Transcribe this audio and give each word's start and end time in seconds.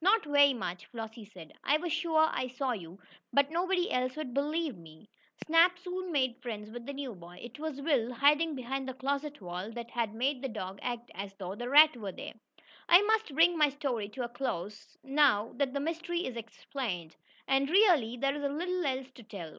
"Not 0.00 0.24
very 0.24 0.54
much," 0.54 0.86
Flossie 0.86 1.26
said. 1.26 1.52
"I 1.62 1.76
was 1.76 1.92
sure 1.92 2.26
I 2.32 2.48
saw 2.48 2.72
you, 2.72 2.98
but 3.34 3.50
nobody 3.50 3.92
else 3.92 4.16
would 4.16 4.32
believe 4.32 4.78
me." 4.78 5.10
Snap 5.44 5.78
soon 5.78 6.10
made 6.10 6.40
friends 6.40 6.70
with 6.70 6.86
the 6.86 6.94
new 6.94 7.14
boy. 7.14 7.38
It 7.42 7.58
was 7.58 7.82
Will, 7.82 8.10
hiding 8.14 8.54
behind 8.54 8.88
the 8.88 8.94
closet 8.94 9.42
wall, 9.42 9.70
that 9.72 9.90
had 9.90 10.14
made 10.14 10.40
the 10.40 10.48
dog 10.48 10.78
act 10.80 11.10
as 11.14 11.34
though 11.34 11.52
a 11.52 11.68
rat 11.68 11.98
were 11.98 12.12
there. 12.12 12.32
I 12.88 13.02
must 13.02 13.34
bring 13.34 13.58
my 13.58 13.68
story 13.68 14.08
to 14.08 14.24
a 14.24 14.28
close, 14.30 14.96
now 15.02 15.52
that 15.56 15.74
the 15.74 15.80
mystery 15.80 16.24
is 16.24 16.34
explained. 16.38 17.14
And, 17.46 17.68
really, 17.68 18.16
there 18.16 18.34
is 18.36 18.42
little 18.42 18.86
else 18.86 19.10
to 19.10 19.22
tell. 19.22 19.52